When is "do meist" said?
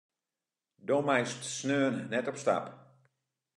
0.87-1.39